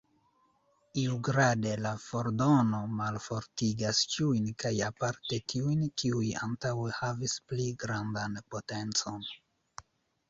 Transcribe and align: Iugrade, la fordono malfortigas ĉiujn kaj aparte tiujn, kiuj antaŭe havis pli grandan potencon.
Iugrade, 0.99 1.73
la 1.87 1.91
fordono 2.05 2.79
malfortigas 3.01 4.01
ĉiujn 4.13 4.49
kaj 4.65 4.73
aparte 4.87 5.41
tiujn, 5.53 5.85
kiuj 6.03 6.25
antaŭe 6.49 6.99
havis 7.03 7.39
pli 7.53 7.71
grandan 7.85 8.41
potencon. 8.57 9.27